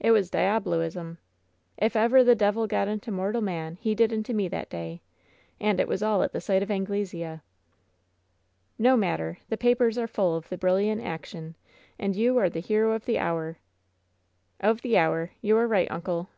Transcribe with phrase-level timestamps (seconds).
[0.00, 1.18] It was diabolism!
[1.76, 5.02] If ever the devil got into mortal man he did into me that day!
[5.60, 7.42] And it was all at the sight of Anglesea."
[8.78, 11.56] "No matter, the papers are full of the brilliant action,
[11.98, 13.58] and vou are the hero of the hour."
[14.60, 15.32] "Of the hour.
[15.42, 16.30] You are right, uncle!